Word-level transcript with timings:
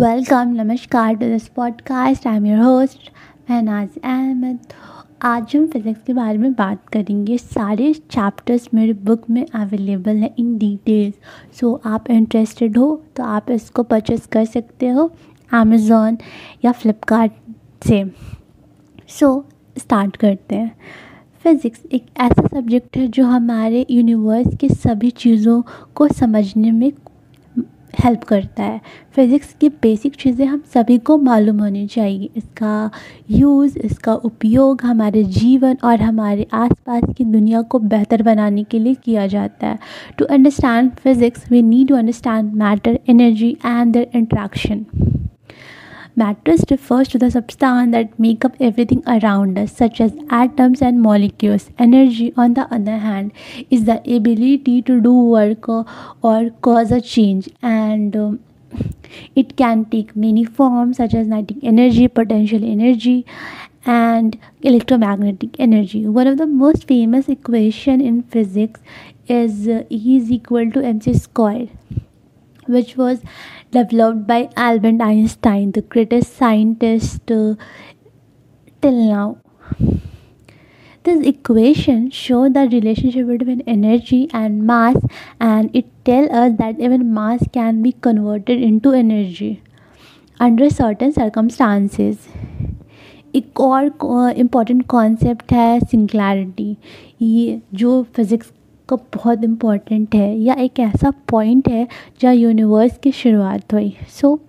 Welcome 0.00 0.48
नमस्कार 0.54 1.14
to 1.14 1.26
this 1.26 1.46
podcast 1.48 2.26
I 2.26 2.36
am 2.36 2.46
your 2.46 2.58
host 2.58 3.10
मैं 3.50 3.60
नाज 3.62 3.88
अहमद 4.04 4.58
आज 5.22 5.56
हम 5.56 5.66
फिज़िक्स 5.66 6.02
के 6.06 6.12
बारे 6.12 6.38
में 6.38 6.52
बात 6.52 6.88
करेंगे। 6.88 7.38
सारे 7.38 7.92
चैप्टर्स 7.92 8.68
मेरे 8.74 8.92
बुक 9.06 9.22
में 9.30 9.46
अवेलेबल 9.54 10.16
हैं 10.16 10.30
इन 10.38 10.56
डिटेल्स 10.58 11.14
सो 11.60 11.72
आप 11.84 12.10
इंटरेस्टेड 12.10 12.76
हो 12.78 13.02
तो 13.16 13.24
आप 13.24 13.50
इसको 13.50 13.82
परचेस 13.82 14.26
कर 14.26 14.44
सकते 14.44 14.88
हो 14.88 15.10
अमेज़ोन 15.52 16.18
या 16.64 16.72
फ्लिपकार्ट 16.72 17.32
से। 17.88 18.04
सो 19.08 19.34
so, 19.34 19.80
स्टार्ट 19.80 20.16
करते 20.16 20.54
हैं। 20.54 20.70
फिज़िक्स 21.42 21.80
एक 21.92 22.06
ऐसा 22.20 22.46
सब्जेक्ट 22.46 22.96
है 22.96 23.08
जो 23.08 23.24
हमारे 23.24 23.86
यूनिवर्स 23.90 24.56
की 24.56 24.68
सभी 24.68 25.10
चीज़ों 25.10 25.62
को 25.94 26.08
समझने 26.08 26.70
में 26.70 26.90
हेल्प 27.98 28.24
करता 28.24 28.62
है। 28.62 28.80
फिज़िक्स 29.16 29.52
की 29.60 29.68
बेसिक 29.82 30.14
चीज़ें 30.14 30.44
हम 30.46 30.62
सभी 30.74 30.98
को 31.00 31.16
मालूम 31.18 31.60
होनी 31.60 31.86
चाहिए। 31.86 32.28
इसका 32.36 32.90
यूज़ 33.30 33.78
इसका 33.78 34.14
उपयोग 34.14 34.82
हमारे 34.82 35.22
जीवन 35.24 35.76
और 35.84 36.00
हमारे 36.00 36.46
आसपास 36.54 37.02
की 37.16 37.24
दुनिया 37.24 37.62
को 37.62 37.78
बेहतर 37.78 38.22
बनाने 38.22 38.64
के 38.64 38.78
लिए 38.78 38.94
किया 39.04 39.26
जाता 39.26 39.66
है। 39.66 39.78
To 40.18 40.24
understand 40.26 40.90
physics 40.94 41.50
we 41.50 41.62
need 41.64 41.88
to 41.88 41.96
understand 41.96 42.52
matter 42.54 42.98
energy 43.08 43.56
and 43.64 43.92
their 43.92 44.10
interaction 44.14 44.84
Matters 46.18 46.64
refers 46.70 47.08
to 47.08 47.18
the 47.18 47.30
substance 47.30 47.92
that 47.92 48.18
make 48.18 48.42
up 48.42 48.56
everything 48.58 49.02
around 49.06 49.58
us, 49.58 49.76
such 49.76 50.00
as 50.00 50.14
atoms 50.30 50.80
and 50.80 51.02
molecules. 51.02 51.70
Energy, 51.78 52.32
on 52.38 52.54
the 52.54 52.62
other 52.74 52.96
hand, 52.96 53.32
is 53.68 53.84
the 53.84 53.98
ability 54.16 54.80
to 54.80 54.98
do 55.02 55.12
work 55.12 55.68
or, 55.68 55.84
cause 56.62 56.90
a 56.90 57.02
change, 57.02 57.50
and 57.60 58.16
um, 58.16 58.40
it 59.34 59.58
can 59.58 59.84
take 59.84 60.16
many 60.16 60.44
forms, 60.44 60.96
such 60.96 61.12
as 61.12 61.26
kinetic 61.26 61.58
energy, 61.62 62.08
potential 62.08 62.64
energy, 62.64 63.26
and 63.84 64.38
electromagnetic 64.62 65.60
energy. 65.60 66.06
One 66.06 66.26
of 66.26 66.38
the 66.38 66.46
most 66.46 66.88
famous 66.88 67.28
equation 67.28 68.00
in 68.00 68.22
physics 68.22 68.80
is 69.28 69.68
uh, 69.68 69.84
E 69.90 70.16
is 70.16 70.30
equal 70.30 70.70
to 70.70 70.82
mc 70.82 71.12
squared 71.12 71.68
which 72.67 72.95
was 72.97 73.21
developed 73.71 74.27
by 74.27 74.49
Albert 74.55 75.01
Einstein, 75.01 75.71
the 75.71 75.81
greatest 75.81 76.35
scientist 76.35 77.31
uh, 77.31 77.55
till 78.81 78.91
now. 78.91 79.37
This 81.03 81.25
equation 81.25 82.11
show 82.11 82.47
the 82.47 82.69
relationship 82.71 83.25
between 83.25 83.61
energy 83.61 84.29
and 84.31 84.63
mass 84.63 84.97
and 85.39 85.75
it 85.75 85.85
tells 86.05 86.29
us 86.29 86.57
that 86.59 86.79
even 86.79 87.11
mass 87.11 87.43
can 87.51 87.81
be 87.81 87.91
converted 87.91 88.61
into 88.61 88.91
energy 88.91 89.63
under 90.39 90.69
certain 90.69 91.11
circumstances. 91.11 92.27
एक 93.35 93.59
और 93.61 94.31
important 94.37 94.85
concept 94.91 95.51
है 95.53 95.79
singularity 95.79 96.75
ये 97.21 97.61
जो 97.73 98.01
physics 98.15 98.51
का 98.89 98.95
बहुत 99.15 99.43
important 99.43 100.15
है 100.15 100.37
या 100.39 100.53
एक 100.59 100.79
ऐसा 100.79 101.11
पॉइंट 101.29 101.69
है 101.69 101.87
जहाँ 102.21 102.33
यूनिवर्स 102.35 102.97
की 103.03 103.11
शुरुआत 103.11 103.73
हुई 103.73 103.93
सो 104.19 104.39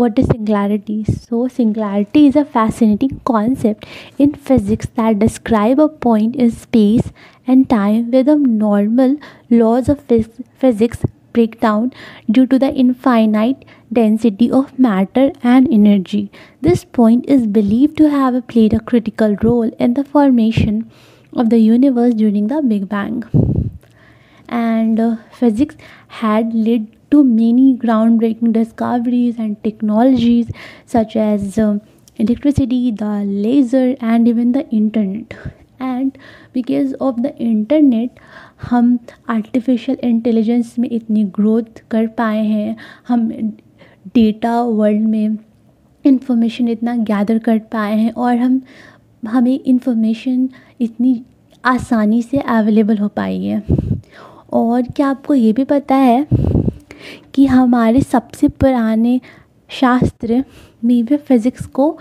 what 0.00 0.18
is 0.18 0.28
singularity 0.32 1.04
so 1.04 1.38
singularity 1.54 2.20
is 2.26 2.36
a 2.36 2.44
fascinating 2.52 3.16
concept 3.30 3.86
in 4.18 4.30
physics 4.50 4.88
that 5.00 5.18
describe 5.22 5.82
a 5.84 5.88
point 6.06 6.36
in 6.44 6.50
space 6.50 7.10
and 7.46 7.68
time 7.72 8.10
where 8.12 8.24
the 8.28 8.36
normal 8.36 9.16
laws 9.50 9.90
of 9.94 10.06
phys- 10.12 10.40
physics 10.64 11.04
break 11.32 11.60
down 11.60 11.92
due 12.30 12.46
to 12.46 12.58
the 12.58 12.72
infinite 12.84 13.64
density 14.00 14.50
of 14.60 14.72
matter 14.88 15.26
and 15.42 15.72
energy 15.80 16.22
this 16.68 16.84
point 17.00 17.28
is 17.36 17.46
believed 17.60 17.96
to 18.02 18.10
have 18.16 18.40
played 18.54 18.72
a 18.72 18.84
critical 18.92 19.36
role 19.42 19.70
in 19.78 19.94
the 19.94 20.04
formation 20.16 20.82
of 21.35 21.49
the 21.49 21.59
universe 21.59 22.13
during 22.13 22.47
the 22.47 22.61
big 22.61 22.87
bang 22.89 23.23
and 24.49 24.99
uh, 24.99 25.15
physics 25.31 25.75
had 26.07 26.53
led 26.53 26.87
to 27.11 27.23
many 27.23 27.77
groundbreaking 27.77 28.53
discoveries 28.53 29.37
and 29.37 29.61
technologies 29.63 30.49
such 30.85 31.15
as 31.15 31.57
uh, 31.57 31.77
electricity, 32.17 32.91
the 32.91 33.23
laser, 33.25 33.95
and 33.99 34.27
even 34.27 34.51
the 34.53 34.67
internet. 34.69 35.33
And 35.79 36.17
because 36.53 36.93
of 36.93 37.21
the 37.21 37.35
internet 37.37 38.19
हम 38.69 38.97
artificial 39.29 39.97
intelligence 40.03 40.75
में 40.79 40.89
इतनी 40.89 41.23
growth 41.37 41.81
कर 41.91 42.05
पाए 42.17 42.43
हैं 42.45 42.75
हम 43.07 43.27
data 44.15 44.61
world 44.61 45.07
में 45.07 45.37
information 46.05 46.67
इतना 46.69 46.95
gather 47.09 47.39
कर 47.47 47.59
पाए 47.73 47.97
हैं 47.97 48.11
और 48.11 48.37
हम 48.37 48.61
हमें 49.27 49.59
इंफॉर्मेशन 49.59 50.49
इतनी 50.81 51.21
आसानी 51.63 52.21
से 52.21 52.39
अवेलेबल 52.39 52.97
हो 52.97 53.07
पाई 53.07 53.43
है। 53.43 53.63
और 54.53 54.81
क्या 54.95 55.07
आपको 55.07 55.33
ये 55.33 55.51
भी 55.53 55.63
पता 55.63 55.95
है 55.95 56.27
कि 57.33 57.45
हमारे 57.45 58.01
सबसे 58.01 58.47
पुराने 58.49 59.19
शास्त्र 59.69 60.43
में 60.83 61.05
भी 61.05 61.17
फिज़िक्स 61.17 61.65
को 61.67 61.97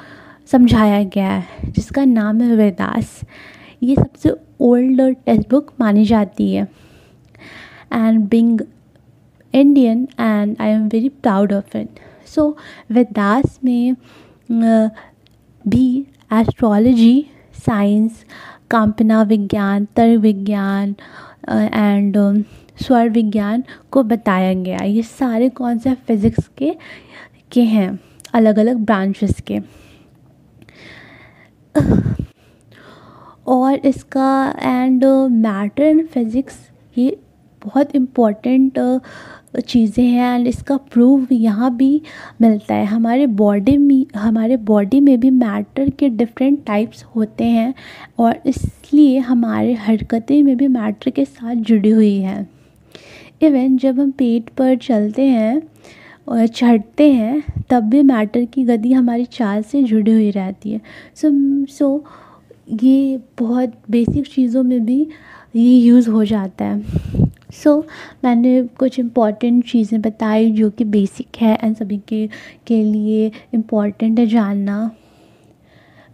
समझाया 0.53 1.03
गया 1.05 1.31
है, 1.31 1.71
जिसका 1.71 2.05
नाम 2.05 2.41
है 2.41 2.57
वेदास। 2.57 3.21
ये 3.83 3.95
सबसे 3.97 4.35
ओल्ड 4.61 5.01
और 5.01 5.12
टेक्स्ट 5.12 5.51
बुक 5.51 5.73
मानी 5.81 6.05
जाती 6.05 6.53
है। 6.53 6.69
And 7.93 8.21
being 8.29 8.61
Indian 9.55 10.06
and 10.21 10.56
I 10.61 10.71
am 10.71 10.87
very 10.89 11.09
proud 11.09 11.53
of 11.53 11.77
it 11.77 12.01
so 12.27 12.56
Vedas 12.93 13.59
में 13.65 13.97
भी 15.65 16.06
एस्ट्रोलॉजी 16.41 17.25
साइंस 17.67 18.25
कांपना 18.71 19.22
विज्ञान 19.22 19.84
तर्क 19.97 20.21
विज्ञान 20.21 20.95
एंड 21.50 22.17
स्वर 22.83 23.09
विज्ञान 23.09 23.62
को 23.93 24.03
बताया 24.03 24.53
गया 24.55 24.83
ये 24.84 25.03
सारे 25.03 25.49
कॉन्सेप्ट 25.59 26.06
फिज़िक्स 26.06 26.49
के 26.59 26.75
के 27.53 27.62
हैं 27.65 27.99
अलग 28.34 28.59
अलग 28.59 28.77
ब्रांचेस 28.84 29.41
के। 29.50 29.61
और 33.47 33.75
इसका 33.87 34.55
एंड 34.62 35.05
मैटर 35.31 35.83
एंड 35.83 36.06
फिज़िक्स 36.09 36.59
ये 36.97 37.17
बहुत 37.62 37.94
इम्पोर्टेंट 37.97 38.78
चीज़ें 39.59 40.05
हैं 40.05 40.35
एंड 40.35 40.47
इसका 40.47 40.77
प्रूफ 40.93 41.33
यहाँ 41.33 41.75
भी 41.77 42.01
मिलता 42.43 42.75
है। 42.75 42.85
हमारे 42.87 43.27
बॉडी 43.27 43.77
में 43.79 44.05
हमारे 44.17 44.57
बॉडी 44.67 45.01
में 45.01 45.19
भी 45.21 45.31
मैटर 45.31 45.91
के 45.91 46.09
डिफरेंट 46.09 46.65
टाइप्स 46.67 47.05
होते 47.17 47.45
हैं 47.45 47.75
और 48.19 48.41
इसलिए 48.47 49.19
हमारे 49.19 49.73
हरकतें 49.75 50.43
में 50.43 50.57
भी 50.57 50.69
मैटर 50.69 51.11
के 51.11 51.25
साथ 51.25 51.55
जुड़ी 51.55 51.91
हुई 51.91 52.17
हैं। 52.19 52.49
इवन 53.43 53.77
जब 53.77 54.01
हम 54.01 54.11
पेट 54.11 54.49
पर 54.49 54.77
चलते 54.77 55.23
हैं 55.23 55.63
और 56.29 56.47
चढ़ते 56.47 57.11
हैं 57.13 57.43
तब 57.71 57.89
भी 57.91 58.03
मैटर 58.03 58.45
की 58.45 58.65
गति 58.65 58.93
हमारी 58.93 59.25
चाल 59.25 59.63
से 59.63 59.83
जुड़ी 59.83 60.13
हुई 60.13 60.31
रहती 60.31 60.71
है। 60.71 60.81
सो 61.15 61.29
so, 61.29 61.71
सो 61.71 61.97
so, 61.97 62.83
ये 62.83 63.21
बहुत 63.39 63.73
बेसिक 63.91 64.27
चीज़ों 64.27 64.63
में 64.63 64.85
भी 64.85 65.01
ये 65.57 65.79
यूज़ 65.79 66.09
हो 66.11 66.25
जाता 66.25 66.65
है। 66.65 67.23
सो 67.63 67.71
so, 67.71 68.25
मैंने 68.25 68.63
कुछ 68.79 68.99
इंपॉर्टेंट 68.99 69.65
चीज़ें 69.71 70.01
बताई 70.03 70.51
जो 70.53 70.71
कि 70.71 70.85
बेसिक 70.97 71.37
है 71.41 71.59
एंड 71.63 71.77
सभी 71.77 71.99
के 72.09 72.27
के 72.67 72.83
लिए 72.83 73.31
इंपॉर्टेंट 73.55 74.19
है 74.19 74.27
जानना 74.27 74.91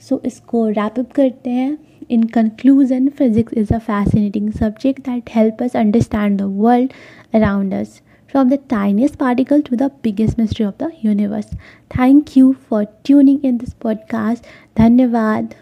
सो 0.00 0.16
so, 0.16 0.24
इसको 0.26 0.68
रैपअप 0.68 1.12
करते 1.12 1.50
हैं 1.50 1.78
in 2.10 2.22
conclusion 2.34 3.08
physics 3.18 3.54
is 3.58 3.74
a 3.74 3.78
fascinating 3.78 4.52
subject 4.52 5.00
that 5.08 5.30
help 5.34 5.62
us 5.62 5.76
understand 5.76 6.38
the 6.40 6.54
world 6.58 6.92
around 7.34 7.74
us 7.74 8.00
from 8.34 8.48
the 8.48 8.58
tiniest 8.70 9.18
particle 9.18 9.60
to 9.60 9.76
the 9.76 9.88
biggest 10.02 10.38
mystery 10.38 10.64
of 10.64 10.78
the 10.78 10.92
universe. 11.00 11.48
Thank 11.90 12.36
you 12.36 12.54
for 12.54 12.86
tuning 13.02 13.42
in 13.42 13.58
this 13.58 13.74
podcast. 13.76 14.44
Dhanyavad. 14.76 15.56